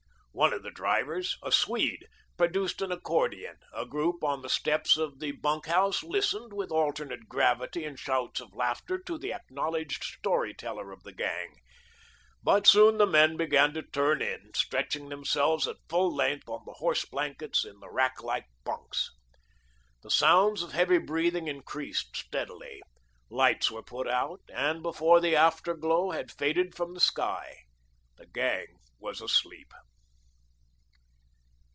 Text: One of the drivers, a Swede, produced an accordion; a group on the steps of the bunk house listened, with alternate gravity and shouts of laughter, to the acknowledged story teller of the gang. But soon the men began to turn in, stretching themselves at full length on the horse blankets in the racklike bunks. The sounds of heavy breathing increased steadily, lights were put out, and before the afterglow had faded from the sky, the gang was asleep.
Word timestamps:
One 0.33 0.53
of 0.53 0.63
the 0.63 0.71
drivers, 0.71 1.37
a 1.43 1.51
Swede, 1.51 2.07
produced 2.37 2.81
an 2.81 2.89
accordion; 2.89 3.57
a 3.73 3.85
group 3.85 4.23
on 4.23 4.41
the 4.41 4.49
steps 4.49 4.95
of 4.95 5.19
the 5.19 5.33
bunk 5.33 5.65
house 5.67 6.03
listened, 6.03 6.53
with 6.53 6.71
alternate 6.71 7.27
gravity 7.27 7.83
and 7.83 7.99
shouts 7.99 8.39
of 8.39 8.53
laughter, 8.53 8.97
to 9.07 9.17
the 9.17 9.33
acknowledged 9.33 10.01
story 10.05 10.53
teller 10.53 10.93
of 10.93 11.03
the 11.03 11.11
gang. 11.11 11.57
But 12.41 12.65
soon 12.65 12.97
the 12.97 13.05
men 13.05 13.35
began 13.35 13.73
to 13.73 13.81
turn 13.83 14.21
in, 14.21 14.53
stretching 14.55 15.09
themselves 15.09 15.67
at 15.67 15.75
full 15.89 16.15
length 16.15 16.47
on 16.47 16.63
the 16.65 16.75
horse 16.75 17.03
blankets 17.03 17.65
in 17.65 17.81
the 17.81 17.89
racklike 17.89 18.47
bunks. 18.63 19.11
The 20.01 20.09
sounds 20.09 20.63
of 20.63 20.71
heavy 20.71 20.97
breathing 20.97 21.49
increased 21.49 22.15
steadily, 22.15 22.81
lights 23.29 23.69
were 23.69 23.83
put 23.83 24.07
out, 24.07 24.39
and 24.47 24.81
before 24.81 25.19
the 25.19 25.35
afterglow 25.35 26.11
had 26.11 26.31
faded 26.31 26.73
from 26.73 26.93
the 26.93 27.01
sky, 27.01 27.57
the 28.15 28.27
gang 28.27 28.67
was 28.97 29.19
asleep. 29.19 29.67